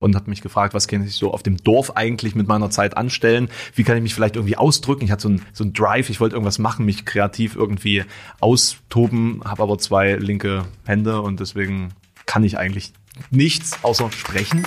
[0.00, 2.96] und habe mich gefragt, was kann ich so auf dem Dorf eigentlich mit meiner Zeit
[2.96, 3.48] anstellen?
[3.74, 5.04] Wie kann ich mich vielleicht irgendwie ausdrücken?
[5.04, 8.04] Ich hatte so ein, so Drive, ich wollte irgendwas machen, mich kreativ irgendwie
[8.40, 11.90] austoben, habe aber zwei linke Hände und deswegen
[12.26, 12.92] kann ich eigentlich
[13.30, 14.66] nichts außer sprechen.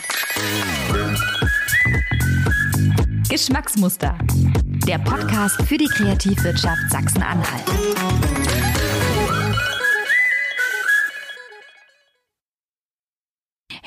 [3.28, 4.16] Geschmacksmuster.
[4.88, 7.64] Der Podcast für die Kreativwirtschaft Sachsen-Anhalt.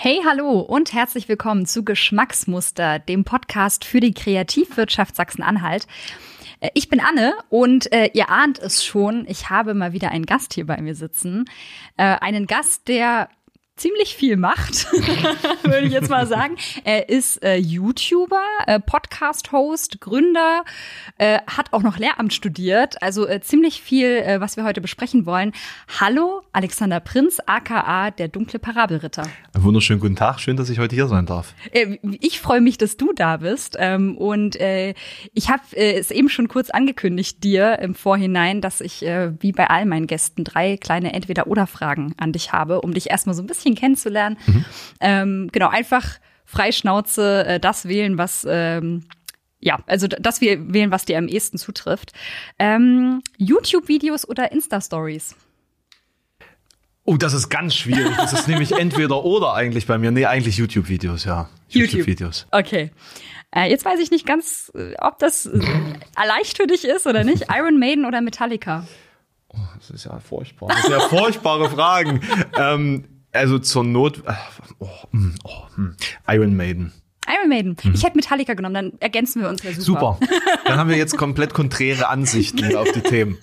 [0.09, 5.89] Hey, hallo und herzlich willkommen zu Geschmacksmuster, dem Podcast für die Kreativwirtschaft Sachsen-Anhalt.
[6.61, 10.25] Äh, ich bin Anne und äh, ihr ahnt es schon, ich habe mal wieder einen
[10.25, 11.47] Gast hier bei mir sitzen.
[11.97, 13.31] Äh, einen Gast, der
[13.77, 14.91] ziemlich viel macht,
[15.63, 16.57] würde ich jetzt mal sagen.
[16.85, 20.65] Er ist äh, YouTuber, äh, Podcast-Host, Gründer,
[21.19, 25.27] äh, hat auch noch Lehramt studiert, also äh, ziemlich viel, äh, was wir heute besprechen
[25.27, 25.53] wollen.
[26.01, 29.25] Hallo, Alexander Prinz, aka der dunkle Parabelritter.
[29.55, 31.55] Wunderschönen guten Tag, schön, dass ich heute hier sein darf.
[31.73, 34.95] Äh, ich freue mich, dass du da bist ähm, und äh,
[35.35, 39.53] ich habe äh, es eben schon kurz angekündigt dir im Vorhinein, dass ich äh, wie
[39.53, 43.47] bei all meinen Gästen drei kleine Entweder-Oder-Fragen an dich habe, um dich erstmal so ein
[43.47, 44.39] bisschen bisschen kennenzulernen.
[44.47, 44.65] Mhm.
[45.01, 49.05] Ähm, genau, einfach Freischnauze äh, das wählen, was ähm,
[49.59, 52.13] ja, also das wir wählen, was dir am ehesten zutrifft.
[52.59, 55.35] Ähm, YouTube-Videos oder Insta-Stories?
[57.05, 58.15] Oh, das ist ganz schwierig.
[58.17, 60.11] Das ist nämlich entweder oder eigentlich bei mir.
[60.11, 61.49] Nee, eigentlich YouTube-Videos, ja.
[61.69, 62.47] YouTube-Videos.
[62.53, 62.91] YouTube okay.
[63.55, 65.59] Äh, jetzt weiß ich nicht ganz, äh, ob das äh,
[66.17, 67.47] leicht für dich ist oder nicht.
[67.57, 68.87] Iron Maiden oder Metallica?
[69.49, 70.69] Oh, das ist ja furchtbar.
[70.69, 72.21] Das sind ja furchtbare Fragen.
[72.59, 74.33] ähm, also zur Not, äh,
[74.79, 76.93] oh, hm, oh, oh, Iron Maiden.
[77.29, 77.77] Iron Maiden.
[77.83, 77.95] Mhm.
[77.95, 80.19] Ich hätte Metallica genommen, dann ergänzen wir uns ja super.
[80.21, 80.21] Super.
[80.65, 83.39] Dann haben wir jetzt komplett konträre Ansichten auf die Themen.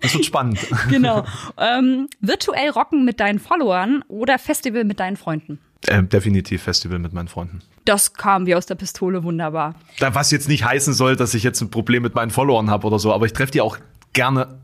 [0.00, 0.58] Das wird spannend.
[0.90, 1.24] Genau.
[1.58, 5.58] Ähm, virtuell rocken mit deinen Followern oder Festival mit deinen Freunden?
[5.86, 7.60] Äh, definitiv Festival mit meinen Freunden.
[7.84, 9.74] Das kam wie aus der Pistole wunderbar.
[9.98, 12.98] Was jetzt nicht heißen soll, dass ich jetzt ein Problem mit meinen Followern habe oder
[12.98, 13.78] so, aber ich treffe die auch
[14.12, 14.58] gerne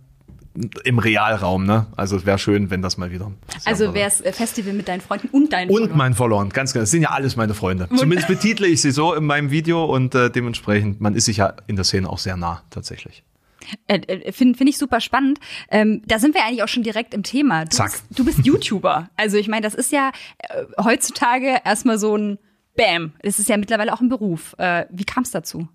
[0.85, 1.87] im Realraum, ne?
[1.97, 3.31] Also es wäre schön, wenn das mal wieder.
[3.65, 6.83] Also wäre es äh, Festival mit deinen Freunden und deinen Und meinen Followern, ganz genau.
[6.83, 7.89] Das sind ja alles meine Freunde.
[7.97, 11.55] Zumindest betitle ich sie so in meinem Video und äh, dementsprechend, man ist sich ja
[11.67, 13.23] in der Szene auch sehr nah, tatsächlich.
[13.87, 15.39] Äh, äh Finde find ich super spannend.
[15.71, 17.65] Ähm, da sind wir eigentlich auch schon direkt im Thema.
[17.65, 17.93] Du Zack.
[17.93, 19.11] Bist, du bist YouTuber.
[19.17, 22.39] Also ich meine, das ist ja äh, heutzutage erstmal so ein
[22.77, 23.13] Bam.
[23.23, 24.55] Das ist ja mittlerweile auch ein Beruf.
[24.57, 25.67] Wie kam es dazu?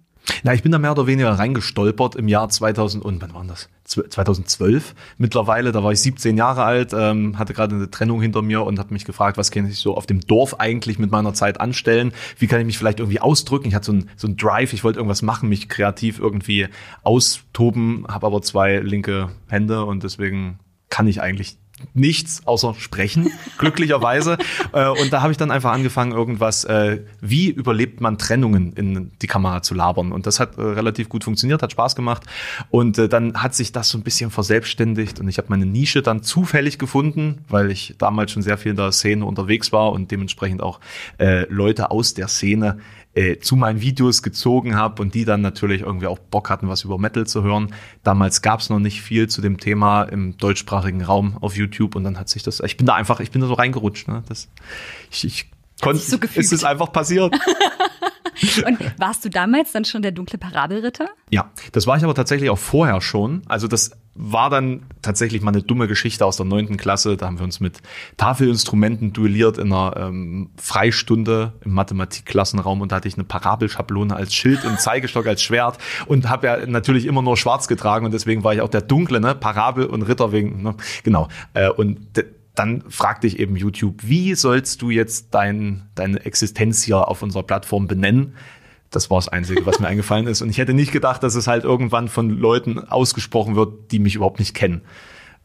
[0.43, 3.69] Na, ich bin da mehr oder weniger reingestolpert im Jahr 2000 und wann war das?
[3.85, 5.71] 2012 mittlerweile.
[5.71, 8.93] Da war ich 17 Jahre alt, ähm, hatte gerade eine Trennung hinter mir und habe
[8.93, 12.13] mich gefragt, was kann ich so auf dem Dorf eigentlich mit meiner Zeit anstellen?
[12.37, 13.67] Wie kann ich mich vielleicht irgendwie ausdrücken?
[13.67, 16.67] Ich hatte so ein, so ein Drive, ich wollte irgendwas machen, mich kreativ irgendwie
[17.03, 21.57] austoben, habe aber zwei linke Hände und deswegen kann ich eigentlich
[21.93, 24.37] nichts außer sprechen, glücklicherweise.
[24.73, 29.11] äh, und da habe ich dann einfach angefangen, irgendwas, äh, wie überlebt man Trennungen in
[29.21, 30.11] die Kamera zu labern.
[30.11, 32.23] Und das hat äh, relativ gut funktioniert, hat Spaß gemacht.
[32.69, 36.01] Und äh, dann hat sich das so ein bisschen verselbstständigt und ich habe meine Nische
[36.01, 40.11] dann zufällig gefunden, weil ich damals schon sehr viel in der Szene unterwegs war und
[40.11, 40.79] dementsprechend auch
[41.17, 42.79] äh, Leute aus der Szene
[43.15, 46.83] äh, zu meinen Videos gezogen habe und die dann natürlich irgendwie auch Bock hatten, was
[46.83, 47.73] über Metal zu hören.
[48.03, 52.03] Damals gab es noch nicht viel zu dem Thema im deutschsprachigen Raum auf YouTube und
[52.03, 54.07] dann hat sich das, ich bin da einfach, ich bin da so reingerutscht.
[54.07, 54.23] Ne?
[54.27, 54.49] Das,
[55.11, 55.51] ich, ich
[55.81, 57.35] konnte, so es ist einfach passiert.
[58.65, 61.07] Und warst du damals dann schon der dunkle Parabelritter?
[61.29, 63.41] Ja, das war ich aber tatsächlich auch vorher schon.
[63.47, 67.17] Also das war dann tatsächlich mal eine dumme Geschichte aus der neunten Klasse.
[67.17, 67.79] Da haben wir uns mit
[68.17, 74.33] Tafelinstrumenten duelliert in einer ähm, Freistunde im Mathematikklassenraum und da hatte ich eine Parabelschablone als
[74.35, 78.43] Schild und Zeigestock als Schwert und habe ja natürlich immer nur schwarz getragen und deswegen
[78.43, 79.33] war ich auch der dunkle, ne?
[79.33, 80.75] Parabel und Ritter wegen, ne?
[81.03, 81.27] genau.
[81.53, 81.99] Äh, und
[82.55, 87.43] dann fragte ich eben YouTube, wie sollst du jetzt dein, deine Existenz hier auf unserer
[87.43, 88.35] Plattform benennen?
[88.91, 90.41] Das war das Einzige, was mir eingefallen ist.
[90.41, 94.15] Und ich hätte nicht gedacht, dass es halt irgendwann von Leuten ausgesprochen wird, die mich
[94.15, 94.81] überhaupt nicht kennen.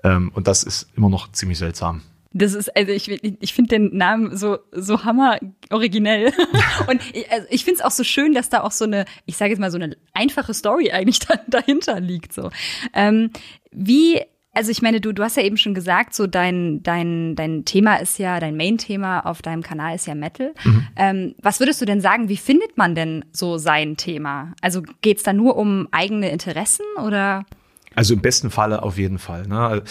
[0.04, 2.02] Ähm, und das ist immer noch ziemlich seltsam.
[2.32, 3.08] Das ist, also ich,
[3.40, 5.38] ich finde den Namen so, so hammer
[5.70, 6.32] originell.
[6.86, 9.38] Und ich, also ich finde es auch so schön, dass da auch so eine, ich
[9.38, 12.34] sage jetzt mal, so eine einfache Story eigentlich da, dahinter liegt.
[12.34, 12.50] So.
[12.92, 13.30] Ähm,
[13.70, 14.20] wie
[14.58, 17.94] also ich meine, du, du hast ja eben schon gesagt, so dein, dein, dein Thema
[17.94, 20.52] ist ja, dein Main-Thema auf deinem Kanal ist ja Metal.
[20.64, 20.88] Mhm.
[20.96, 24.54] Ähm, was würdest du denn sagen, wie findet man denn so sein Thema?
[24.60, 27.46] Also geht es da nur um eigene Interessen oder?
[27.94, 29.46] Also im besten Falle auf jeden Fall.
[29.46, 29.84] Ne?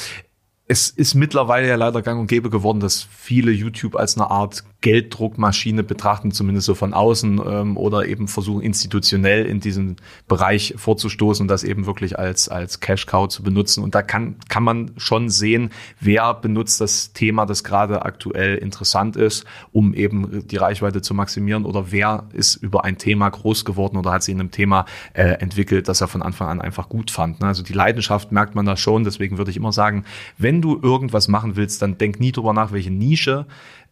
[0.67, 4.65] Es ist mittlerweile ja leider gang und gäbe geworden, dass viele YouTube als eine Art
[4.81, 9.97] Gelddruckmaschine betrachten, zumindest so von außen, ähm, oder eben versuchen institutionell in diesen
[10.27, 13.83] Bereich vorzustoßen und das eben wirklich als, als Cash-Cow zu benutzen.
[13.83, 19.15] Und da kann, kann man schon sehen, wer benutzt das Thema, das gerade aktuell interessant
[19.15, 23.97] ist, um eben die Reichweite zu maximieren oder wer ist über ein Thema groß geworden
[23.97, 27.09] oder hat sich in einem Thema äh, entwickelt, das er von Anfang an einfach gut
[27.09, 27.41] fand.
[27.41, 27.47] Ne?
[27.47, 30.05] Also die Leidenschaft merkt man da schon, deswegen würde ich immer sagen,
[30.37, 33.47] wenn du irgendwas machen willst, dann denk nie drüber nach, welche Nische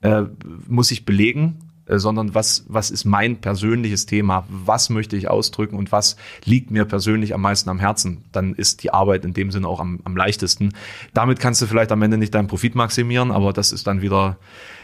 [0.06, 0.24] äh,
[0.68, 1.57] muss ich belegen,
[1.88, 6.72] äh, sondern was, was ist mein persönliches Thema, was möchte ich ausdrücken und was liegt
[6.72, 10.00] mir persönlich am meisten am Herzen, dann ist die Arbeit in dem Sinne auch am,
[10.04, 10.74] am leichtesten.
[11.13, 14.38] Damit kannst du vielleicht am Ende nicht deinen Profit maximieren, aber das ist dann wieder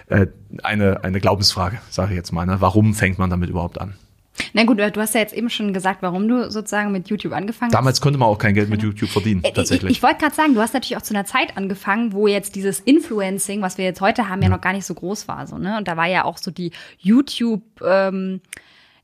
[0.07, 0.27] äh,
[0.63, 2.45] eine, eine Glaubensfrage, sage ich jetzt mal.
[2.45, 2.57] Ne?
[2.59, 3.93] Warum fängt man damit überhaupt an?
[4.53, 7.71] Na gut, du hast ja jetzt eben schon gesagt, warum du sozusagen mit YouTube angefangen
[7.71, 7.77] hast.
[7.77, 9.91] Damals konnte man auch kein Geld mit YouTube verdienen, äh, tatsächlich.
[9.91, 12.55] Ich, ich wollte gerade sagen, du hast natürlich auch zu einer Zeit angefangen, wo jetzt
[12.55, 15.47] dieses Influencing, was wir jetzt heute haben, ja, ja noch gar nicht so groß war.
[15.47, 15.77] So, ne?
[15.77, 18.41] Und da war ja auch so die YouTube, ähm,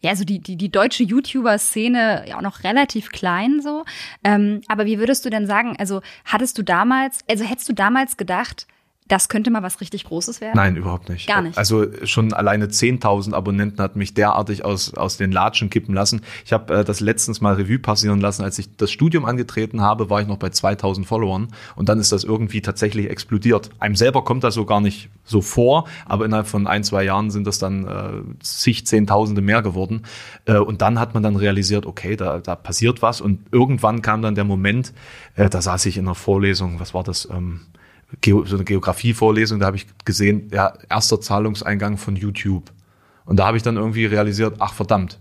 [0.01, 3.83] ja, so die, die, die deutsche YouTuber-Szene ja auch noch relativ klein so.
[4.23, 8.17] Ähm, aber wie würdest du denn sagen, also hattest du damals, also hättest du damals
[8.17, 8.67] gedacht,
[9.07, 10.55] das könnte mal was richtig Großes werden?
[10.55, 11.27] Nein, überhaupt nicht.
[11.27, 11.57] Gar nicht.
[11.57, 16.21] Also schon alleine 10.000 Abonnenten hat mich derartig aus, aus den Latschen kippen lassen.
[16.45, 18.43] Ich habe äh, das letztens mal Revue passieren lassen.
[18.43, 22.11] Als ich das Studium angetreten habe, war ich noch bei 2.000 Followern und dann ist
[22.11, 23.69] das irgendwie tatsächlich explodiert.
[23.79, 27.31] Einem selber kommt das so gar nicht so vor, aber innerhalb von ein, zwei Jahren
[27.31, 30.03] sind das dann äh, zig, Zehntausende mehr geworden.
[30.45, 34.21] Äh, und dann hat man dann realisiert, okay, da, da passiert was und irgendwann kam
[34.21, 34.93] dann der Moment,
[35.35, 37.27] äh, da saß ich in einer Vorlesung, was war das?
[37.31, 37.61] Ähm,
[38.23, 42.71] so eine Geografievorlesung, da habe ich gesehen, ja, erster Zahlungseingang von YouTube.
[43.25, 45.19] Und da habe ich dann irgendwie realisiert, ach verdammt,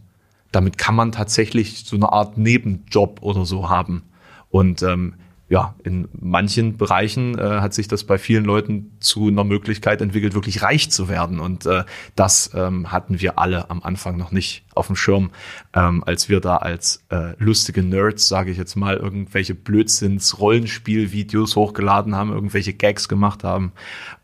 [0.53, 4.03] damit kann man tatsächlich so eine Art Nebenjob oder so haben.
[4.51, 5.15] Und ähm,
[5.49, 10.35] ja, in manchen Bereichen äh, hat sich das bei vielen Leuten zu einer Möglichkeit entwickelt,
[10.35, 11.39] wirklich reich zu werden.
[11.39, 11.85] Und äh,
[12.17, 15.31] das ähm, hatten wir alle am Anfang noch nicht auf dem Schirm,
[15.73, 22.17] ähm, als wir da als äh, lustige Nerds, sage ich jetzt mal, irgendwelche Blödsinns-Rollenspiel-Videos hochgeladen
[22.17, 23.71] haben, irgendwelche Gags gemacht haben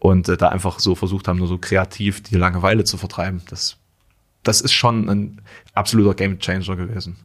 [0.01, 3.43] und äh, da einfach so versucht haben, nur so kreativ die Langeweile zu vertreiben.
[3.49, 3.77] Das,
[4.43, 5.41] das ist schon ein
[5.73, 7.19] absoluter Game Changer gewesen.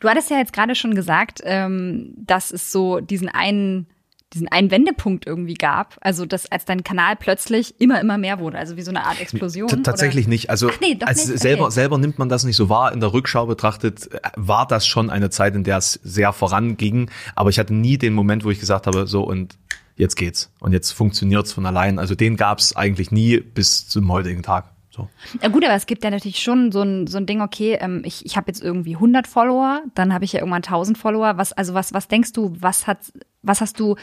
[0.00, 3.86] Du hattest ja jetzt gerade schon gesagt, ähm, dass es so diesen einen
[4.34, 8.58] diesen einen Wendepunkt irgendwie gab, also dass als dein Kanal plötzlich immer immer mehr wurde,
[8.58, 9.68] also wie so eine Art Explosion.
[9.68, 10.30] T tatsächlich oder?
[10.30, 10.50] nicht.
[10.50, 11.40] Also nee, als nicht.
[11.40, 11.72] selber okay.
[11.72, 12.92] selber nimmt man das nicht so wahr.
[12.92, 17.10] In der Rückschau betrachtet äh, war das schon eine Zeit, in der es sehr voranging,
[17.34, 19.56] aber ich hatte nie den Moment, wo ich gesagt habe, so und
[19.96, 21.98] jetzt geht's und jetzt funktioniert's von allein.
[21.98, 24.72] Also den gab es eigentlich nie bis zum heutigen Tag.
[24.98, 25.08] So.
[25.40, 28.02] Ja gut, aber es gibt ja natürlich schon so ein, so ein Ding, okay, ähm,
[28.04, 31.36] ich, ich habe jetzt irgendwie 100 Follower, dann habe ich ja irgendwann 1000 Follower.
[31.36, 32.98] Was, also was, was denkst du, was, hat,
[33.42, 33.94] was hast du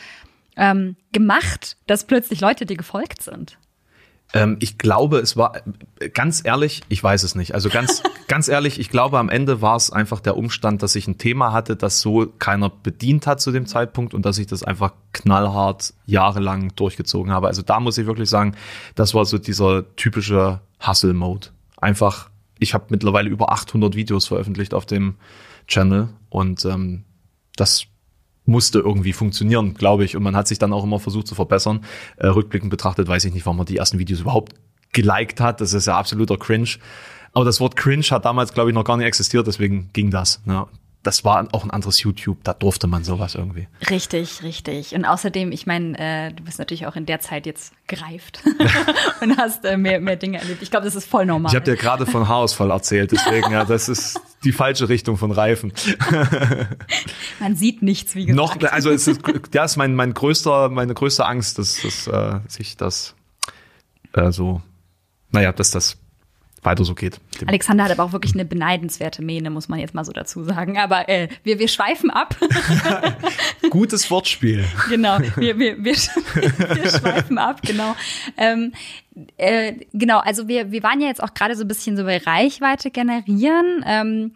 [0.55, 3.57] ähm, gemacht, dass plötzlich Leute dir gefolgt sind?
[4.33, 5.53] Ähm, ich glaube, es war
[6.13, 7.53] ganz ehrlich, ich weiß es nicht.
[7.53, 11.07] Also ganz, ganz ehrlich, ich glaube, am Ende war es einfach der Umstand, dass ich
[11.07, 14.63] ein Thema hatte, das so keiner bedient hat zu dem Zeitpunkt und dass ich das
[14.63, 17.47] einfach knallhart jahrelang durchgezogen habe.
[17.47, 18.55] Also da muss ich wirklich sagen,
[18.95, 21.49] das war so dieser typische Hustle-Mode.
[21.77, 22.29] Einfach,
[22.59, 25.15] ich habe mittlerweile über 800 Videos veröffentlicht auf dem
[25.67, 27.03] Channel und ähm,
[27.55, 27.85] das
[28.45, 30.15] musste irgendwie funktionieren, glaube ich.
[30.15, 31.83] Und man hat sich dann auch immer versucht zu verbessern.
[32.17, 34.53] Äh, rückblickend betrachtet weiß ich nicht, warum man die ersten Videos überhaupt
[34.93, 35.61] geliked hat.
[35.61, 36.69] Das ist ja absoluter Cringe.
[37.33, 40.41] Aber das Wort Cringe hat damals, glaube ich, noch gar nicht existiert, deswegen ging das.
[40.45, 40.65] Ne?
[41.05, 43.67] Das war auch ein anderes YouTube, da durfte man sowas irgendwie.
[43.89, 44.95] Richtig, richtig.
[44.95, 48.39] Und außerdem, ich meine, äh, du bist natürlich auch in der Zeit jetzt gereift
[49.21, 50.63] und hast äh, mehr, mehr Dinge erlebt.
[50.63, 51.51] Ich glaube, das ist voll normal.
[51.51, 55.31] Ich habe dir gerade von Haarausfall erzählt, deswegen, ja, das ist die falsche Richtung von
[55.31, 55.73] Reifen.
[57.39, 58.61] man sieht nichts, wie gesagt.
[58.63, 62.39] Noch, also es ist, das ist mein, mein größter, meine größte Angst, dass, dass äh,
[62.47, 63.13] sich das
[64.13, 64.63] äh, so,
[65.29, 65.97] naja, dass das
[66.65, 67.19] weiter so geht.
[67.45, 70.77] Alexander hat aber auch wirklich eine beneidenswerte Mähne, muss man jetzt mal so dazu sagen.
[70.77, 72.35] Aber äh, wir, wir schweifen ab.
[73.69, 74.65] Gutes Wortspiel.
[74.89, 75.95] Genau, wir, wir, wir, wir
[76.89, 77.95] schweifen ab, genau.
[78.37, 78.73] Ähm,
[79.37, 82.17] äh, genau, also wir, wir waren ja jetzt auch gerade so ein bisschen so bei
[82.17, 83.83] Reichweite generieren.
[83.85, 84.31] Ähm,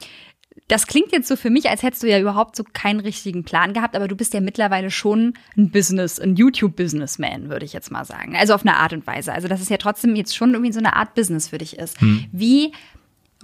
[0.70, 3.74] das klingt jetzt so für mich, als hättest du ja überhaupt so keinen richtigen Plan
[3.74, 8.06] gehabt, aber du bist ja mittlerweile schon ein Business, ein YouTube-Businessman, würde ich jetzt mal
[8.06, 8.36] sagen.
[8.36, 9.34] Also auf eine Art und Weise.
[9.34, 12.00] Also, dass es ja trotzdem jetzt schon irgendwie so eine Art Business für dich ist.
[12.00, 12.26] Hm.
[12.32, 12.72] Wie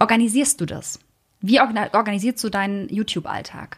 [0.00, 1.00] organisierst du das?
[1.40, 3.76] Wie organisierst du deinen YouTube-Alltag?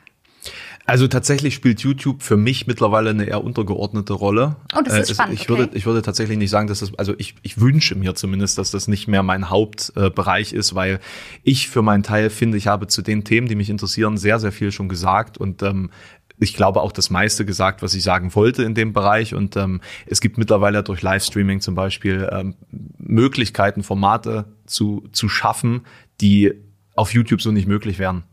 [0.89, 4.57] Also tatsächlich spielt YouTube für mich mittlerweile eine eher untergeordnete Rolle.
[4.75, 5.35] Oh, das ist äh, spannend.
[5.35, 5.59] Ich okay.
[5.59, 8.71] würde, ich würde tatsächlich nicht sagen, dass das, also ich, ich wünsche mir zumindest, dass
[8.71, 11.01] das nicht mehr mein Hauptbereich ist, weil
[11.43, 14.51] ich für meinen Teil finde, ich habe zu den Themen, die mich interessieren, sehr, sehr
[14.51, 15.91] viel schon gesagt und ähm,
[16.39, 19.35] ich glaube auch das meiste gesagt, was ich sagen wollte in dem Bereich.
[19.35, 22.55] Und ähm, es gibt mittlerweile durch Livestreaming zum Beispiel ähm,
[22.97, 25.83] Möglichkeiten, Formate zu, zu schaffen,
[26.23, 26.55] die
[26.95, 28.25] auf YouTube so nicht möglich wären.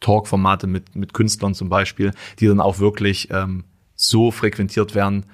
[0.00, 5.26] Talk-Formate mit, mit Künstlern zum Beispiel, die dann auch wirklich ähm, so frequentiert werden,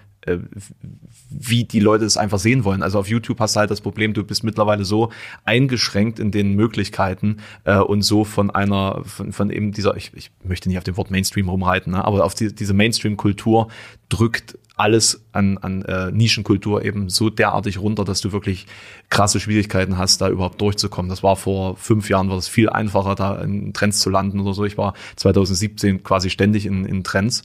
[1.31, 2.83] wie die Leute es einfach sehen wollen.
[2.83, 5.11] Also auf YouTube hast du halt das Problem, du bist mittlerweile so
[5.45, 10.31] eingeschränkt in den Möglichkeiten äh, und so von einer, von, von eben dieser, ich, ich
[10.45, 13.69] möchte nicht auf dem Wort Mainstream rumreiten, ne, aber auf die, diese Mainstream-Kultur
[14.09, 18.67] drückt alles an, an äh, Nischenkultur eben so derartig runter, dass du wirklich
[19.11, 21.09] krasse Schwierigkeiten hast, da überhaupt durchzukommen.
[21.09, 24.55] Das war vor fünf Jahren, war das viel einfacher, da in Trends zu landen oder
[24.55, 24.65] so.
[24.65, 27.43] Ich war 2017 quasi ständig in, in Trends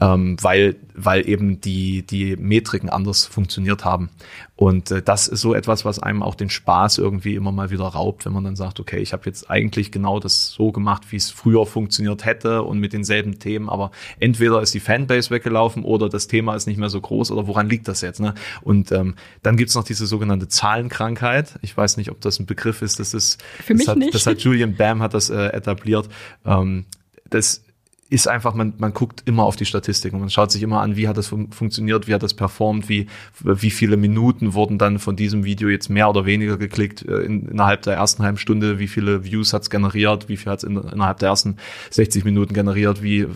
[0.00, 4.10] ähm, weil, weil eben die, die Metriken anders funktioniert haben.
[4.56, 7.84] Und äh, das ist so etwas, was einem auch den Spaß irgendwie immer mal wieder
[7.84, 11.16] raubt, wenn man dann sagt, okay, ich habe jetzt eigentlich genau das so gemacht, wie
[11.16, 16.08] es früher funktioniert hätte und mit denselben Themen, aber entweder ist die Fanbase weggelaufen oder
[16.08, 18.20] das Thema ist nicht mehr so groß oder woran liegt das jetzt?
[18.20, 18.34] Ne?
[18.62, 21.58] Und ähm, dann gibt's noch diese sogenannte Zahlenkrankheit.
[21.62, 23.00] Ich weiß nicht, ob das ein Begriff ist.
[23.00, 24.14] Das ist Für mich das hat, nicht.
[24.14, 26.08] Das hat Julian Bam hat das äh, etabliert.
[26.44, 26.86] Ähm,
[27.28, 27.62] das
[28.10, 30.96] ist einfach, man, man guckt immer auf die Statistik und man schaut sich immer an,
[30.96, 33.06] wie hat das fun funktioniert, wie hat das performt, wie,
[33.38, 37.46] wie viele Minuten wurden dann von diesem Video jetzt mehr oder weniger geklickt äh, in,
[37.46, 41.18] innerhalb der ersten halben Stunde, wie viele Views hat's generiert, wie viel hat's in, innerhalb
[41.18, 41.56] der ersten
[41.90, 43.28] 60 Minuten generiert, wie äh,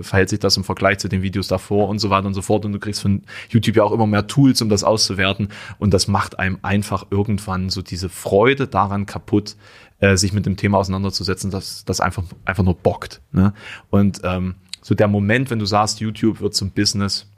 [0.00, 2.64] verhält sich das im Vergleich zu den Videos davor und so weiter und so fort.
[2.64, 5.48] Und du kriegst von YouTube ja auch immer mehr Tools, um das auszuwerten.
[5.78, 9.56] Und das macht einem einfach irgendwann so diese Freude daran kaputt,
[10.02, 13.20] äh, sich mit dem Thema auseinanderzusetzen, dass das einfach, einfach nur bockt.
[13.30, 13.54] Ne?
[13.88, 17.30] Und ähm, so der Moment, wenn du sagst, YouTube wird zum Business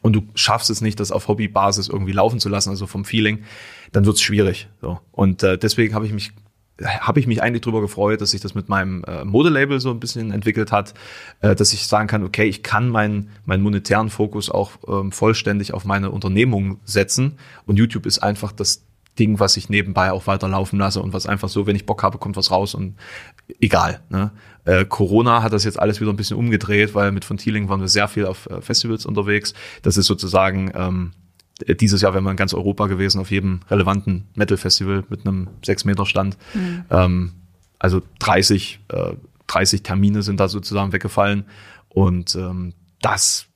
[0.00, 3.42] und du schaffst es nicht, das auf Hobbybasis irgendwie laufen zu lassen, also vom Feeling,
[3.90, 4.68] dann wird es schwierig.
[4.80, 5.00] So.
[5.10, 6.32] Und äh, deswegen habe ich mich
[7.00, 9.98] habe ich mich eigentlich drüber gefreut, dass sich das mit meinem äh, Modelabel so ein
[9.98, 10.94] bisschen entwickelt hat,
[11.40, 15.74] äh, dass ich sagen kann, okay, ich kann meinen meinen monetären Fokus auch ähm, vollständig
[15.74, 18.84] auf meine Unternehmung setzen und YouTube ist einfach das
[19.18, 22.18] Ding, was ich nebenbei auch weiterlaufen lasse und was einfach so, wenn ich Bock habe,
[22.18, 22.96] kommt was raus und
[23.60, 24.00] egal.
[24.10, 24.30] Ne?
[24.64, 27.80] Äh, Corona hat das jetzt alles wieder ein bisschen umgedreht, weil mit von Thieling waren
[27.80, 29.54] wir sehr viel auf äh, Festivals unterwegs.
[29.82, 31.12] Das ist sozusagen ähm,
[31.66, 36.36] dieses Jahr wären wir in ganz Europa gewesen, auf jedem relevanten Metal-Festival mit einem 6-Meter-Stand.
[36.54, 36.84] Mhm.
[36.90, 37.32] Ähm,
[37.78, 39.12] also 30, äh,
[39.48, 41.46] 30 Termine sind da sozusagen weggefallen.
[41.88, 43.47] Und ähm, das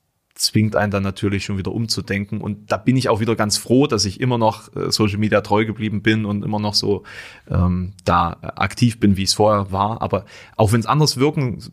[0.43, 2.41] zwingt einen dann natürlich schon wieder umzudenken.
[2.41, 5.41] Und da bin ich auch wieder ganz froh, dass ich immer noch äh, Social Media
[5.41, 7.03] treu geblieben bin und immer noch so
[7.49, 10.01] ähm, da aktiv bin, wie es vorher war.
[10.01, 10.25] Aber
[10.57, 11.63] auch wenn es anders wirken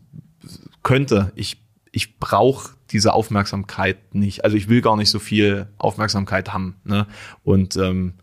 [0.83, 1.61] könnte, ich,
[1.91, 4.43] ich brauche diese Aufmerksamkeit nicht.
[4.43, 6.75] Also ich will gar nicht so viel Aufmerksamkeit haben.
[6.83, 7.07] Ne?
[7.43, 8.13] Und ähm,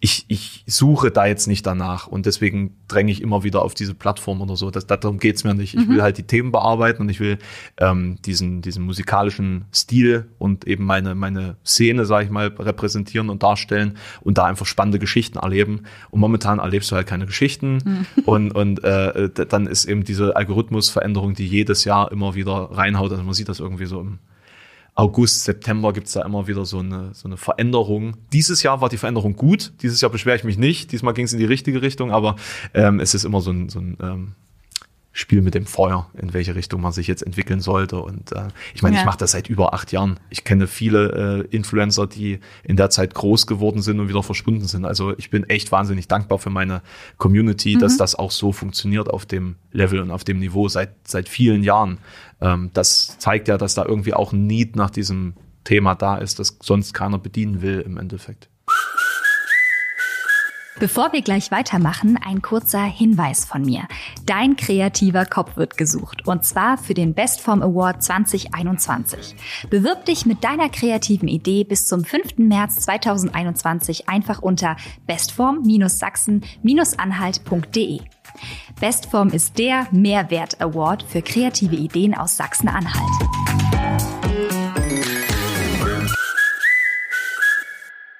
[0.00, 3.94] ich, ich suche da jetzt nicht danach und deswegen dränge ich immer wieder auf diese
[3.94, 4.70] Plattform oder so.
[4.70, 5.74] Das, darum geht's mir nicht.
[5.74, 6.02] Ich will mhm.
[6.02, 7.38] halt die Themen bearbeiten und ich will
[7.78, 13.42] ähm, diesen, diesen musikalischen Stil und eben meine, meine Szene, sage ich mal, repräsentieren und
[13.42, 15.82] darstellen und da einfach spannende Geschichten erleben.
[16.10, 18.22] Und momentan erlebst du halt keine Geschichten mhm.
[18.24, 23.10] und, und äh, dann ist eben diese Algorithmusveränderung, die jedes Jahr immer wieder reinhaut.
[23.10, 24.20] Also man sieht das irgendwie so im
[24.98, 28.16] August, September gibt's da immer wieder so eine, so eine Veränderung.
[28.32, 29.72] Dieses Jahr war die Veränderung gut.
[29.80, 30.90] Dieses Jahr beschwere ich mich nicht.
[30.90, 32.34] Diesmal ging es in die richtige Richtung, aber
[32.74, 34.32] ähm, es ist immer so ein, so ein ähm,
[35.18, 37.98] Spiel mit dem Feuer, in welche Richtung man sich jetzt entwickeln sollte.
[37.98, 39.02] Und äh, ich meine, ja.
[39.02, 40.20] ich mache das seit über acht Jahren.
[40.30, 44.68] Ich kenne viele äh, Influencer, die in der Zeit groß geworden sind und wieder verschwunden
[44.68, 44.84] sind.
[44.84, 46.82] Also ich bin echt wahnsinnig dankbar für meine
[47.16, 47.80] Community, mhm.
[47.80, 51.64] dass das auch so funktioniert auf dem Level und auf dem Niveau seit seit vielen
[51.64, 51.98] Jahren.
[52.40, 55.34] Ähm, das zeigt ja, dass da irgendwie auch ein Need nach diesem
[55.64, 58.48] Thema da ist, das sonst keiner bedienen will im Endeffekt.
[60.80, 63.88] Bevor wir gleich weitermachen, ein kurzer Hinweis von mir.
[64.26, 69.34] Dein kreativer Kopf wird gesucht und zwar für den Bestform Award 2021.
[69.70, 72.38] Bewirb dich mit deiner kreativen Idee bis zum 5.
[72.38, 78.00] März 2021 einfach unter bestform-sachsen-anhalt.de.
[78.80, 83.67] Bestform ist der Mehrwert Award für kreative Ideen aus Sachsen-Anhalt.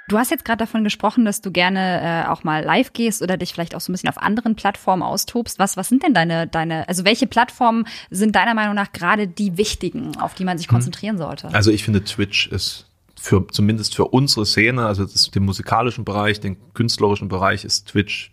[0.09, 3.37] Du hast jetzt gerade davon gesprochen, dass du gerne äh, auch mal live gehst oder
[3.37, 5.59] dich vielleicht auch so ein bisschen auf anderen Plattformen austobst.
[5.59, 9.59] Was, was sind denn deine, deine, also welche Plattformen sind deiner Meinung nach gerade die
[9.59, 10.73] wichtigen, auf die man sich hm.
[10.73, 11.49] konzentrieren sollte?
[11.53, 12.87] Also ich finde Twitch ist
[13.21, 18.33] für, zumindest für unsere Szene, also das, den musikalischen Bereich, den künstlerischen Bereich, ist Twitch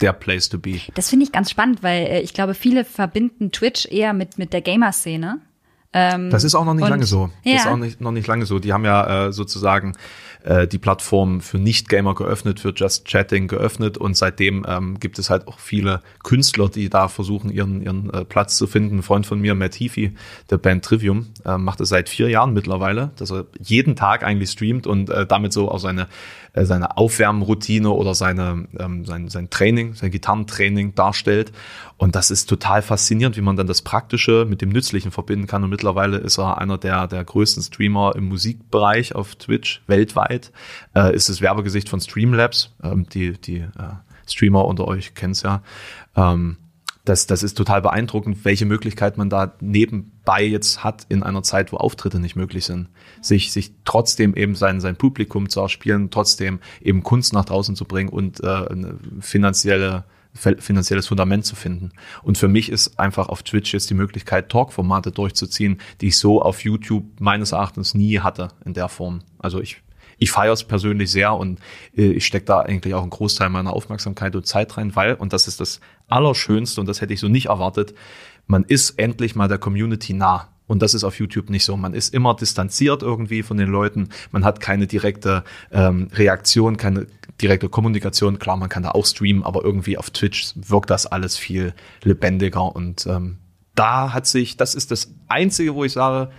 [0.00, 0.80] der Place to be.
[0.94, 4.52] Das finde ich ganz spannend, weil äh, ich glaube, viele verbinden Twitch eher mit, mit
[4.52, 5.40] der Gamer-Szene.
[5.92, 7.30] Ähm, Das ist auch noch nicht und- lange so.
[7.44, 7.72] Das ist Ja.
[7.72, 8.58] auch nicht, noch nicht lange so.
[8.58, 9.92] Die haben ja äh, sozusagen
[10.44, 15.30] äh, die Plattform für Nicht-Gamer geöffnet, für Just Chatting geöffnet und seitdem ähm, gibt es
[15.30, 18.98] halt auch viele Künstler, die da versuchen, ihren, ihren äh, Platz zu finden.
[18.98, 20.12] Ein Freund von mir, Matt Heafy,
[20.50, 24.50] der Band Trivium, äh, macht es seit vier Jahren mittlerweile, dass er jeden Tag eigentlich
[24.50, 26.08] streamt und äh, damit so auch seine,
[26.54, 31.52] äh, seine Aufwärmroutine oder seine, ähm, sein, sein Training, sein Gitarrentraining darstellt.
[31.96, 35.62] Und das ist total faszinierend, wie man dann das Praktische mit dem Nützlichen verbinden kann.
[35.64, 40.52] Und mittlerweile ist er einer der, der größten Streamer im Musikbereich auf Twitch weltweit.
[40.94, 42.72] Äh, ist das Werbegesicht von Streamlabs.
[42.82, 43.68] Ähm, die die äh,
[44.26, 45.62] Streamer unter euch kennt's ja.
[46.16, 46.56] Ähm,
[47.04, 51.70] das, das ist total beeindruckend, welche Möglichkeit man da nebenbei jetzt hat in einer Zeit,
[51.70, 52.88] wo Auftritte nicht möglich sind.
[53.20, 57.84] Sich, sich trotzdem eben sein, sein Publikum zu erspielen, trotzdem eben Kunst nach draußen zu
[57.84, 60.04] bringen und äh, eine finanzielle
[60.36, 61.92] finanzielles Fundament zu finden.
[62.24, 66.42] Und für mich ist einfach auf Twitch jetzt die Möglichkeit, Talk-Formate durchzuziehen, die ich so
[66.42, 69.20] auf YouTube meines Erachtens nie hatte in der Form.
[69.38, 69.80] Also ich,
[70.18, 71.60] ich feiere es persönlich sehr und
[71.96, 75.32] äh, ich stecke da eigentlich auch einen Großteil meiner Aufmerksamkeit und Zeit rein, weil, und
[75.32, 77.94] das ist das Allerschönste und das hätte ich so nicht erwartet,
[78.46, 80.48] man ist endlich mal der Community nah.
[80.66, 81.76] Und das ist auf YouTube nicht so.
[81.76, 84.08] Man ist immer distanziert irgendwie von den Leuten.
[84.32, 87.06] Man hat keine direkte ähm, Reaktion, keine
[87.40, 88.38] direkte Kommunikation.
[88.38, 92.74] Klar, man kann da auch streamen, aber irgendwie auf Twitch wirkt das alles viel lebendiger.
[92.74, 93.38] Und ähm,
[93.74, 96.30] da hat sich, das ist das Einzige, wo ich sage,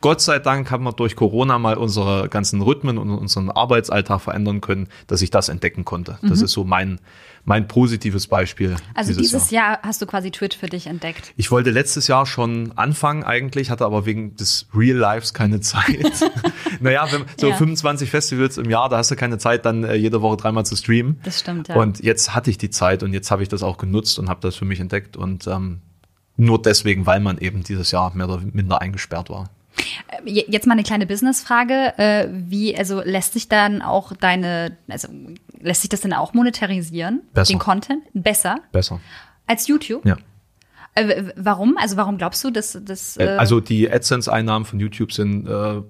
[0.00, 4.60] Gott sei Dank haben wir durch Corona mal unsere ganzen Rhythmen und unseren Arbeitsalltag verändern
[4.60, 6.18] können, dass ich das entdecken konnte.
[6.22, 7.00] Das ist so mein,
[7.44, 8.76] mein positives Beispiel.
[8.94, 9.78] Also dieses, Jahr.
[9.82, 11.32] hast du quasi Twitch für dich entdeckt.
[11.36, 16.12] Ich wollte letztes Jahr schon anfangen eigentlich, hatte aber wegen des Real Lives keine Zeit.
[16.80, 17.56] naja, wenn, so Ja.
[17.56, 20.76] 25 Festivals im Jahr, da hast du keine Zeit, dann äh, jede Woche dreimal zu
[20.76, 21.20] streamen.
[21.24, 21.76] Das stimmt, ja.
[21.76, 24.40] Und jetzt hatte ich die Zeit und jetzt habe ich das auch genutzt und habe
[24.40, 25.16] das für mich entdeckt.
[25.16, 25.80] Und ähm,
[26.36, 29.48] nur deswegen, weil man eben dieses Jahr mehr oder minder eingesperrt war.
[30.24, 31.94] Je- Jetzt mal eine kleine Businessfrage.
[31.98, 35.08] Äh, wie, also lässt sich dann auch deine, also
[35.60, 37.22] lässt sich das dann auch monetarisieren?
[37.34, 37.52] Besser.
[37.52, 38.02] Den Content?
[38.14, 38.56] Besser?
[38.72, 39.00] Besser.
[39.46, 40.04] Als YouTube?
[40.06, 40.16] Ja.
[40.94, 41.76] Äh, warum?
[41.76, 43.16] Also warum glaubst du, dass das.
[43.16, 45.82] Äh, Äh, Also die AdSense-Einnahmen von YouTube sind, äh,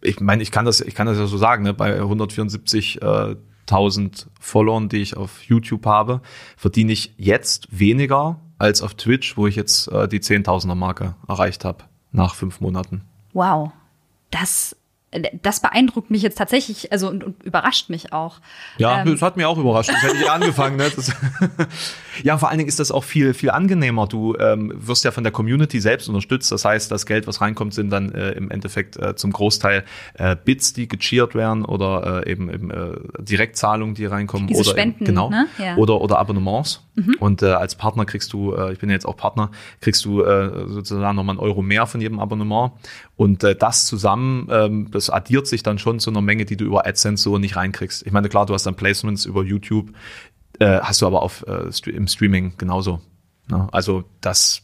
[0.00, 1.74] ich meine, ich kann das, ich kann das ja so sagen, ne?
[1.74, 6.20] bei 174.000 Followern, die ich auf YouTube habe,
[6.56, 11.64] verdiene ich jetzt weniger als auf Twitch, wo ich jetzt äh, die 10.000er Marke erreicht
[11.64, 13.02] habe nach fünf Monaten.
[13.32, 13.70] Wow.
[14.30, 14.76] Das,
[15.42, 18.40] das beeindruckt mich jetzt tatsächlich, also und, und überrascht mich auch.
[18.76, 19.12] Ja, Ähm.
[19.12, 19.90] das hat mir auch überrascht.
[19.90, 20.76] Das hätte ich angefangen.
[20.76, 20.90] Ne?
[20.94, 21.12] Das,
[22.22, 24.06] ja, vor allen Dingen ist das auch viel, viel angenehmer.
[24.06, 26.52] Du ähm, wirst ja von der Community selbst unterstützt.
[26.52, 30.36] Das heißt, das Geld, was reinkommt, sind dann äh, im Endeffekt äh, zum Großteil äh,
[30.36, 34.46] Bits, die gecheert werden oder äh, eben, eben äh, Direktzahlungen, die reinkommen.
[34.46, 35.30] Diese oder Spenden, eben, genau.
[35.30, 35.46] ne?
[35.56, 35.76] Ja.
[35.76, 36.82] Oder, oder Abonnements.
[37.20, 39.50] Und äh, als Partner kriegst du, äh, ich bin ja jetzt auch Partner,
[39.80, 42.72] kriegst du äh, sozusagen nochmal einen Euro mehr von jedem Abonnement.
[43.18, 46.64] Und äh, das zusammen, ähm, das addiert sich dann schon zu einer Menge, die du
[46.64, 48.06] über AdSense so nicht reinkriegst.
[48.06, 49.90] Ich meine, klar, du hast dann Placements über YouTube,
[50.60, 53.00] äh, hast du aber auf, äh, im Streaming genauso.
[53.50, 53.66] Ne?
[53.72, 54.62] Also das,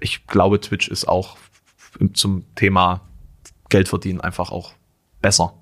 [0.00, 1.36] ich glaube, Twitch ist auch
[2.14, 3.02] zum Thema
[3.68, 4.72] Geld verdienen einfach auch
[5.20, 5.52] besser.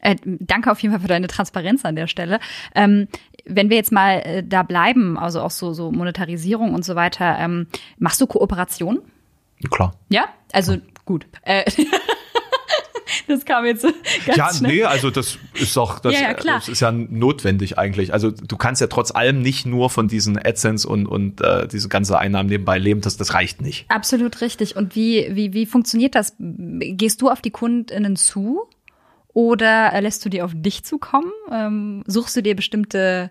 [0.00, 2.40] Äh, danke auf jeden Fall für deine Transparenz an der Stelle.
[2.74, 3.08] Ähm,
[3.46, 7.38] wenn wir jetzt mal äh, da bleiben, also auch so, so Monetarisierung und so weiter,
[7.38, 9.00] ähm, machst du Kooperation?
[9.70, 9.94] Klar.
[10.10, 10.26] Ja?
[10.54, 11.26] Also gut.
[11.42, 11.64] Äh,
[13.28, 13.88] das kam jetzt so
[14.26, 14.72] ganz Ja, schnell.
[14.76, 16.56] nee, also das ist doch, das, Ja, ja, klar.
[16.56, 18.12] das ist ja notwendig eigentlich.
[18.12, 21.88] Also du kannst ja trotz allem nicht nur von diesen AdSense und, und äh, diese
[21.88, 23.86] ganze Einnahmen nebenbei leben, das, das reicht nicht.
[23.90, 24.76] Absolut richtig.
[24.76, 26.34] Und wie, wie, wie funktioniert das?
[26.38, 28.62] Gehst du auf die KundInnen zu
[29.32, 31.30] oder äh, lässt du die auf dich zukommen?
[31.50, 33.30] Ähm, suchst du dir bestimmte,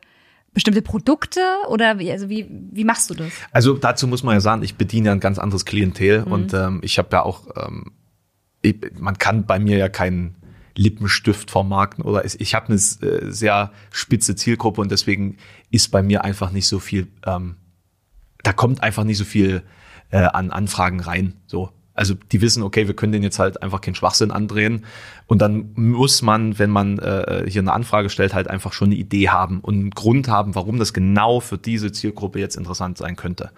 [0.53, 3.31] bestimmte Produkte oder wie, also wie, wie machst du das?
[3.51, 6.79] Also dazu muss man ja sagen, ich bediene ja ein ganz anderes Klientel und ähm,
[6.83, 7.91] ich habe ja auch, ähm,
[8.61, 10.35] ich, man kann bei mir ja keinen
[10.75, 15.37] Lippenstift vermarkten oder ich, ich habe eine äh, sehr spitze Zielgruppe und deswegen
[15.71, 17.55] ist bei mir einfach nicht so viel, ähm,
[18.43, 19.63] da kommt einfach nicht so viel
[20.11, 21.33] äh, an Anfragen rein.
[21.47, 21.71] So.
[21.93, 24.85] Also die wissen, okay, wir können denen jetzt halt einfach keinen Schwachsinn andrehen.
[25.27, 28.95] Und dann muss man, wenn man äh, hier eine Anfrage stellt, halt einfach schon eine
[28.95, 33.15] Idee haben und einen Grund haben, warum das genau für diese Zielgruppe jetzt interessant sein
[33.15, 33.51] könnte.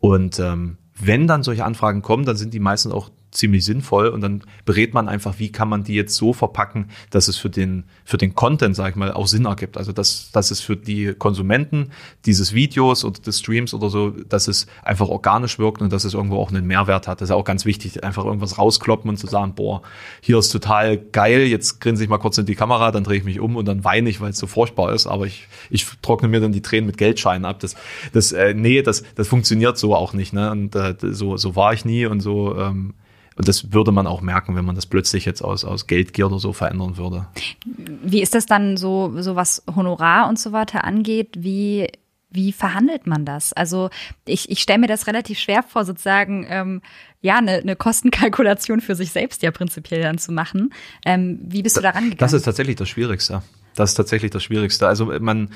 [0.00, 4.20] Und ähm, wenn dann solche Anfragen kommen, dann sind die meistens auch ziemlich sinnvoll und
[4.20, 7.84] dann berät man einfach, wie kann man die jetzt so verpacken, dass es für den,
[8.04, 9.76] für den Content, sag ich mal, auch Sinn ergibt.
[9.76, 11.90] Also, dass, dass es für die Konsumenten
[12.24, 16.14] dieses Videos oder des Streams oder so, dass es einfach organisch wirkt und dass es
[16.14, 17.20] irgendwo auch einen Mehrwert hat.
[17.20, 19.82] Das ist auch ganz wichtig, einfach irgendwas rauskloppen und zu sagen, boah,
[20.20, 23.24] hier ist total geil, jetzt grinse ich mal kurz in die Kamera, dann drehe ich
[23.24, 26.28] mich um und dann weine ich, weil es so furchtbar ist, aber ich, ich trockne
[26.28, 27.60] mir dann die Tränen mit Geldscheinen ab.
[27.60, 27.76] Das,
[28.12, 30.32] das, äh, nee, das, das funktioniert so auch nicht.
[30.32, 30.50] Ne?
[30.50, 32.94] Und äh, so, so war ich nie und so ähm,
[33.38, 36.40] und das würde man auch merken, wenn man das plötzlich jetzt aus, aus Geldgier oder
[36.40, 37.28] so verändern würde.
[37.76, 41.36] Wie ist das dann so, so was Honorar und so weiter angeht?
[41.38, 41.86] Wie,
[42.30, 43.52] wie verhandelt man das?
[43.52, 43.90] Also
[44.26, 46.82] ich, ich stelle mir das relativ schwer vor, sozusagen ähm,
[47.20, 50.74] ja eine, eine Kostenkalkulation für sich selbst ja prinzipiell dann zu machen.
[51.06, 52.18] Ähm, wie bist du da rangegangen?
[52.18, 53.42] Das ist tatsächlich das Schwierigste.
[53.76, 54.88] Das ist tatsächlich das Schwierigste.
[54.88, 55.50] Also man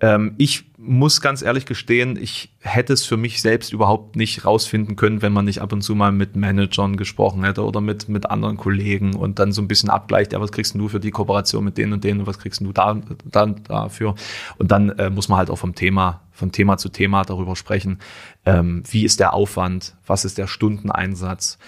[0.00, 4.96] ähm, ich muss ganz ehrlich gestehen, ich hätte es für mich selbst überhaupt nicht rausfinden
[4.96, 8.26] können, wenn man nicht ab und zu mal mit Managern gesprochen hätte oder mit, mit
[8.26, 11.64] anderen Kollegen und dann so ein bisschen abgleicht, ja, was kriegst du für die Kooperation
[11.64, 14.14] mit denen und denen und was kriegst du da, da dafür?
[14.58, 18.00] Und dann äh, muss man halt auch vom Thema, von Thema zu Thema darüber sprechen.
[18.44, 19.94] Ähm, wie ist der Aufwand?
[20.06, 21.58] Was ist der Stundeneinsatz?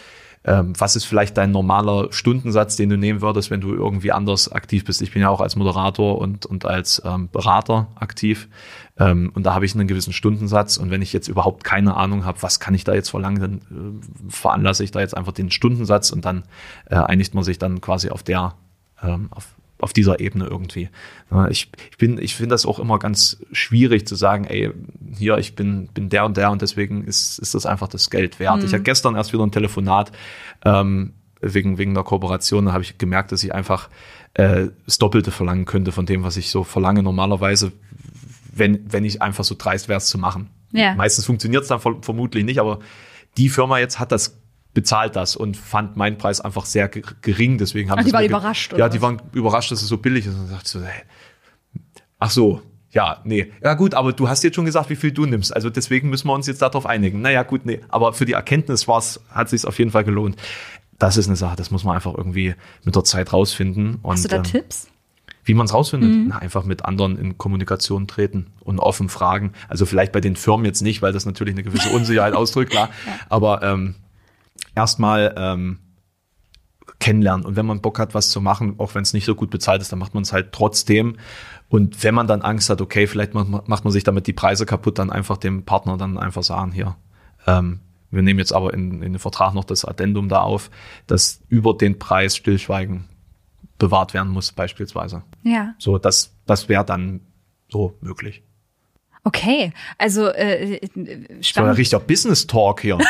[0.47, 4.51] Ähm, was ist vielleicht dein normaler Stundensatz, den du nehmen würdest, wenn du irgendwie anders
[4.51, 5.03] aktiv bist.
[5.03, 8.49] Ich bin ja auch als Moderator und, und als ähm, Berater aktiv.
[8.97, 10.77] Ähm, und da habe ich einen gewissen Stundensatz.
[10.77, 13.55] Und wenn ich jetzt überhaupt keine Ahnung habe, was kann ich da jetzt verlangen, dann
[13.57, 16.45] äh, veranlasse ich da jetzt einfach den Stundensatz und dann
[16.89, 18.55] äh, einigt man sich dann quasi auf der,
[19.03, 20.89] ähm, auf, auf dieser Ebene irgendwie.
[21.51, 24.71] Ich, ich bin, ich finde das auch immer ganz schwierig zu sagen, ey,
[25.17, 28.41] hier, ich bin, bin der und der und deswegen ist, ist das einfach das Geld
[28.41, 28.59] wert.
[28.59, 28.65] Mhm.
[28.65, 30.13] Ich hatte gestern erst wieder ein Telefonat
[30.65, 33.91] ähm, wegen, wegen der Kooperation, da habe ich gemerkt, dass ich einfach
[34.35, 37.73] äh, das Doppelte verlangen könnte von dem, was ich so verlange normalerweise,
[38.53, 40.49] wenn, wenn ich einfach so dreist wäre, es zu machen.
[40.73, 40.95] Ja.
[40.95, 42.81] Meistens funktioniert es dann vermutlich nicht, aber
[43.37, 44.39] die Firma jetzt hat das
[44.77, 47.57] bezahlt das und fand meinen Preis einfach sehr gering.
[47.57, 48.75] Deswegen haben ach, die waren überrascht.
[48.75, 48.81] Oder?
[48.81, 50.35] Ja, die waren überrascht, dass es so billig ist.
[50.35, 51.03] Und dachte so, hey,
[52.19, 52.61] ach so,
[52.91, 53.51] ja, nee.
[53.65, 55.57] Ja gut, aber du hast jetzt schon gesagt, wie viel du nimmst.
[55.57, 57.23] Also deswegen müssen wir uns jetzt darauf einigen.
[57.23, 57.81] Naja, gut, nee.
[57.89, 60.37] Aber für die Erkenntnis war's, hat sich auf jeden Fall gelohnt.
[60.99, 63.99] Das ist eine Sache, das muss man einfach irgendwie mit der Zeit rausfinden.
[64.03, 64.89] Und, hast du da ähm, Tipps?
[65.43, 66.11] Wie man es rausfindet?
[66.11, 66.27] Mhm.
[66.29, 69.53] Na, einfach mit anderen in Kommunikation treten und offen fragen.
[69.69, 72.91] Also vielleicht bei den Firmen jetzt nicht, weil das natürlich eine gewisse Unsicherheit ausdrückt, klar.
[73.07, 73.13] ja.
[73.31, 73.95] Aber ähm,
[74.77, 75.79] erstmal ähm,
[77.01, 77.45] kennenlernen.
[77.45, 79.83] Und wenn man Bock hat, was zu machen, auch wenn es nicht so gut bezahlt
[79.83, 81.17] ist, dann macht man es halt trotzdem.
[81.69, 84.67] Und wenn man dann Angst hat, okay, vielleicht macht, macht man sich damit die Preise
[84.67, 86.97] kaputt, dann einfach dem Partner dann einfach sagen, hier,
[87.47, 90.71] ähm, wir nehmen jetzt aber in, in den Vertrag noch das Addendum da auf,
[91.07, 93.09] dass über den Preis Stillschweigen
[93.79, 95.25] bewahrt werden muss, beispielsweise.
[95.43, 95.75] Ja.
[95.79, 97.21] So, das, das wäre dann
[97.69, 98.43] so möglich.
[99.25, 101.43] Okay, also äh, spannend.
[101.43, 102.99] So ein richtiger Business Talk hier.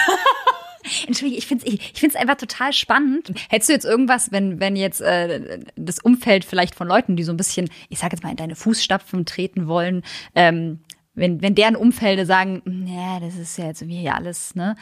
[1.06, 3.32] Entschuldige, ich finde es ich, ich find's einfach total spannend.
[3.48, 7.32] Hättest du jetzt irgendwas, wenn, wenn jetzt äh, das Umfeld vielleicht von Leuten, die so
[7.32, 10.02] ein bisschen, ich sage jetzt mal, in deine Fußstapfen treten wollen,
[10.34, 10.80] ähm,
[11.14, 14.76] wenn, wenn deren Umfelde sagen, ja, das ist ja jetzt wie hier alles, ne?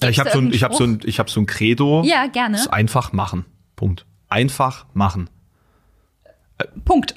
[0.00, 2.02] Ja, ich habe so, ein, ich hab so, ein, ich hab so ein Credo.
[2.04, 2.56] Ja, gerne.
[2.56, 3.44] Das einfach machen.
[3.74, 4.06] Punkt.
[4.28, 5.28] Einfach machen.
[6.84, 7.16] Punkt.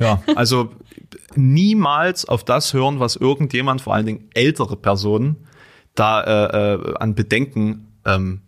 [0.00, 0.74] ja, also
[1.36, 5.46] niemals auf das hören, was irgendjemand, vor allen Dingen ältere Personen,
[5.94, 8.42] da äh, äh, an Bedenken ähm,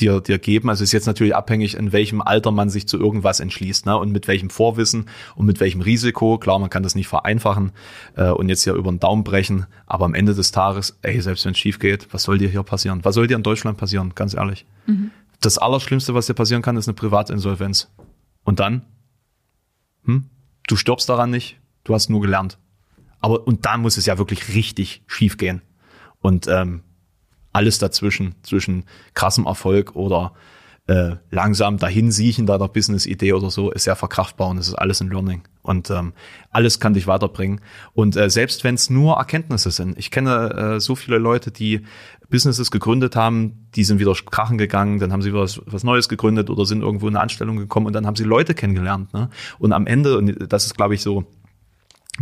[0.00, 0.68] dir, dir geben.
[0.68, 3.96] Also ist jetzt natürlich abhängig, in welchem Alter man sich zu irgendwas entschließt ne?
[3.96, 6.38] und mit welchem Vorwissen und mit welchem Risiko.
[6.38, 7.72] Klar, man kann das nicht vereinfachen
[8.16, 11.44] äh, und jetzt hier über den Daumen brechen, aber am Ende des Tages, ey, selbst
[11.44, 13.04] wenn es schief geht, was soll dir hier passieren?
[13.04, 14.12] Was soll dir in Deutschland passieren?
[14.14, 14.66] Ganz ehrlich.
[14.86, 15.10] Mhm.
[15.40, 17.90] Das Allerschlimmste, was dir passieren kann, ist eine Privatinsolvenz.
[18.44, 18.82] Und dann?
[20.04, 20.26] Hm?
[20.66, 22.58] Du stirbst daran nicht, du hast nur gelernt.
[23.20, 25.62] Aber und dann muss es ja wirklich richtig schief gehen.
[26.20, 26.82] Und ähm,
[27.52, 30.32] alles dazwischen, zwischen krassem Erfolg oder
[30.86, 34.74] äh, langsam dahin siechen da der Business-Idee oder so, ist ja verkraftbar und es ist
[34.74, 35.42] alles ein Learning.
[35.62, 36.14] Und ähm,
[36.50, 37.60] alles kann dich weiterbringen.
[37.92, 41.82] Und äh, selbst wenn es nur Erkenntnisse sind, ich kenne äh, so viele Leute, die
[42.28, 46.50] Businesses gegründet haben, die sind wieder krachen gegangen, dann haben sie was, was Neues gegründet
[46.50, 49.12] oder sind irgendwo in eine Anstellung gekommen und dann haben sie Leute kennengelernt.
[49.12, 49.30] Ne?
[49.60, 51.24] Und am Ende, und das ist, glaube ich, so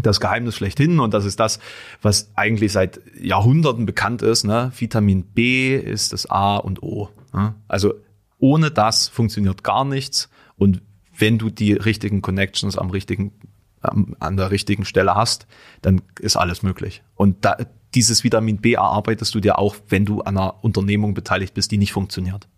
[0.02, 1.58] das Geheimnis schlechthin und das ist das,
[2.02, 4.44] was eigentlich seit Jahrhunderten bekannt ist.
[4.44, 4.72] Ne?
[4.76, 7.11] Vitamin B ist das A und O.
[7.32, 7.54] Ne?
[7.66, 7.94] Also
[8.38, 10.82] ohne das funktioniert gar nichts und
[11.16, 13.32] wenn du die richtigen Connections am richtigen
[13.80, 15.46] an der richtigen Stelle hast,
[15.82, 17.02] dann ist alles möglich.
[17.14, 17.56] Und da,
[17.94, 21.78] dieses Vitamin B erarbeitest du dir auch, wenn du an einer Unternehmung beteiligt bist, die
[21.78, 22.48] nicht funktioniert.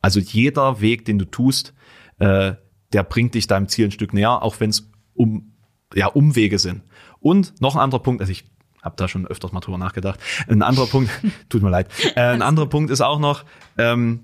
[0.00, 1.74] Also jeder Weg, den du tust,
[2.18, 2.54] äh,
[2.92, 5.52] der bringt dich deinem Ziel ein Stück näher, auch wenn es um
[5.94, 6.82] ja, Umwege sind.
[7.20, 8.44] Und noch ein anderer Punkt, also ich
[8.82, 10.20] habe da schon öfters mal drüber nachgedacht.
[10.46, 11.10] Ein anderer Punkt,
[11.48, 11.88] tut mir leid.
[12.14, 13.44] Äh, ein anderer Punkt ist auch noch,
[13.76, 14.20] ähm,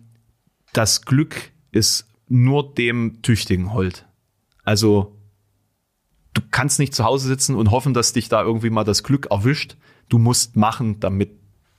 [0.72, 4.06] das Glück ist nur dem Tüchtigen hold.
[4.64, 5.16] Also
[6.32, 9.26] du kannst nicht zu Hause sitzen und hoffen, dass dich da irgendwie mal das Glück
[9.30, 9.76] erwischt.
[10.08, 11.30] Du musst machen, damit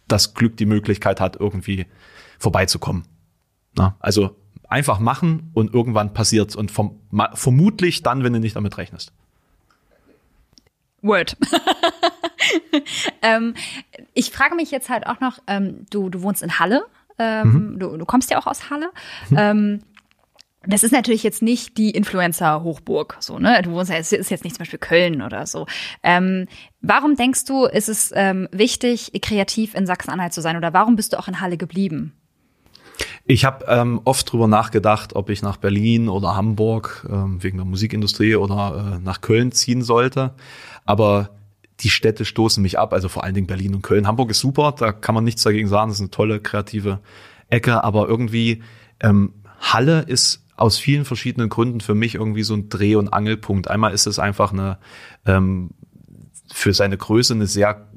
[0.08, 1.88] das Glück die Möglichkeit hat, irgendwie
[2.40, 3.06] vorbeizukommen.
[3.76, 7.00] Na, also einfach machen und irgendwann passiert's und vom,
[7.34, 9.14] vermutlich dann, wenn du nicht damit rechnest.
[11.06, 11.38] Word.
[13.22, 13.54] ähm,
[14.14, 16.86] ich frage mich jetzt halt auch noch, ähm, du, du wohnst in Halle,
[17.20, 17.80] ähm, mhm.
[17.80, 18.90] du, du kommst ja auch aus Halle.
[19.30, 19.38] Mhm.
[19.38, 19.80] Ähm,
[20.68, 23.62] das ist natürlich jetzt nicht die Influencer-Hochburg, so, ne?
[23.62, 25.68] Du wohnst ja, es ist jetzt nicht zum Beispiel Köln oder so.
[26.02, 26.48] Ähm,
[26.82, 31.14] warum denkst du, ist es ähm, wichtig, kreativ in Sachsen-Anhalt zu sein oder warum bist
[31.14, 32.14] du auch in Halle geblieben?
[33.26, 37.66] Ich habe ähm, oft drüber nachgedacht, ob ich nach Berlin oder Hamburg ähm, wegen der
[37.66, 40.36] Musikindustrie oder äh, nach Köln ziehen sollte.
[40.86, 41.32] Aber
[41.82, 44.08] die Städte stoßen mich ab, also vor allen Dingen Berlin und Köln.
[44.08, 47.00] Hamburg ist super, da kann man nichts dagegen sagen, das ist eine tolle kreative
[47.50, 48.64] Ecke, aber irgendwie
[49.02, 53.70] ähm, Halle ist aus vielen verschiedenen Gründen für mich irgendwie so ein Dreh- und Angelpunkt.
[53.70, 54.78] Einmal ist es einfach eine
[55.26, 55.72] ähm,
[56.54, 57.88] für seine Größe eine sehr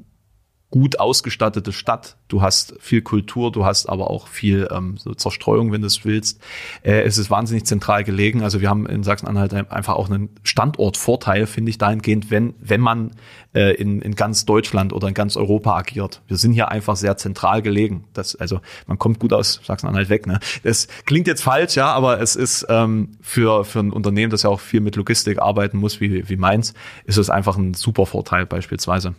[0.71, 2.17] gut ausgestattete Stadt.
[2.27, 6.05] Du hast viel Kultur, du hast aber auch viel ähm, so Zerstreuung, wenn du es
[6.05, 6.39] willst.
[6.83, 8.43] Äh, es ist wahnsinnig zentral gelegen.
[8.43, 13.11] Also wir haben in Sachsen-Anhalt einfach auch einen Standortvorteil, finde ich, dahingehend, wenn, wenn man
[13.55, 16.21] äh, in, in ganz Deutschland oder in ganz Europa agiert.
[16.27, 18.03] Wir sind hier einfach sehr zentral gelegen.
[18.13, 20.27] Das, also man kommt gut aus Sachsen-Anhalt weg.
[20.27, 20.39] Ne?
[20.61, 24.51] Das klingt jetzt falsch, ja, aber es ist ähm, für, für ein Unternehmen, das ja
[24.51, 28.45] auch viel mit Logistik arbeiten muss, wie, wie meins, ist es einfach ein super Vorteil
[28.45, 29.15] beispielsweise.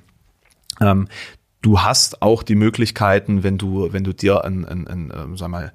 [0.80, 1.08] Ähm,
[1.62, 5.49] du hast auch die Möglichkeiten, wenn du, wenn du dir ein, ein, ein ähm, sag
[5.49, 5.73] mal,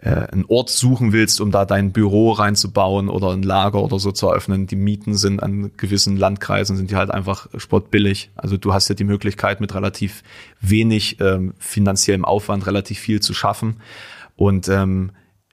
[0.00, 4.12] äh, einen Ort suchen willst, um da dein Büro reinzubauen oder ein Lager oder so
[4.12, 4.66] zu eröffnen.
[4.66, 8.30] Die Mieten sind an gewissen Landkreisen, sind die halt einfach sportbillig.
[8.36, 10.22] Also du hast ja die Möglichkeit, mit relativ
[10.60, 13.80] wenig ähm, finanziellem Aufwand relativ viel zu schaffen.
[14.36, 15.12] Und ähm,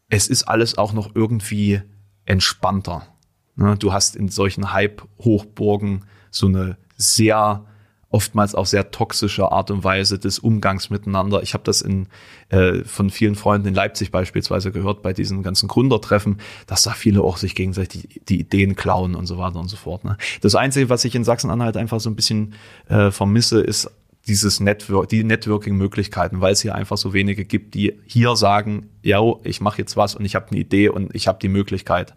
[0.10, 1.82] es ist alles auch noch irgendwie
[2.26, 3.08] entspannter.
[3.56, 3.78] Ne?
[3.78, 7.66] Du hast in solchen Hype-Hochburgen so eine sehr
[8.12, 11.42] oftmals auch sehr toxische Art und Weise des Umgangs miteinander.
[11.42, 12.08] Ich habe das in,
[12.50, 17.22] äh, von vielen Freunden in Leipzig beispielsweise gehört, bei diesen ganzen Gründertreffen, dass da viele
[17.22, 20.04] auch sich gegenseitig die, die Ideen klauen und so weiter und so fort.
[20.04, 20.18] Ne?
[20.42, 22.54] Das Einzige, was ich in Sachsen-Anhalt einfach so ein bisschen
[22.90, 23.90] äh, vermisse, ist
[24.28, 29.20] dieses Network, die Networking-Möglichkeiten, weil es hier einfach so wenige gibt, die hier sagen, ja,
[29.44, 32.14] ich mache jetzt was und ich habe eine Idee und ich habe die Möglichkeit.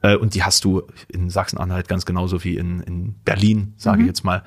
[0.00, 4.04] Äh, und die hast du in Sachsen-Anhalt ganz genauso wie in, in Berlin, sage mhm.
[4.04, 4.42] ich jetzt mal.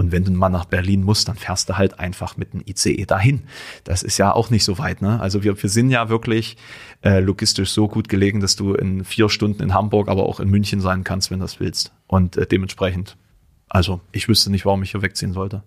[0.00, 3.04] Und wenn du mal nach Berlin musst, dann fährst du halt einfach mit einem ICE
[3.04, 3.42] dahin.
[3.84, 5.02] Das ist ja auch nicht so weit.
[5.02, 5.20] Ne?
[5.20, 6.56] Also wir, wir sind ja wirklich
[7.04, 10.48] äh, logistisch so gut gelegen, dass du in vier Stunden in Hamburg, aber auch in
[10.48, 11.92] München sein kannst, wenn du das willst.
[12.06, 13.18] Und äh, dementsprechend,
[13.68, 15.64] also ich wüsste nicht, warum ich hier wegziehen sollte.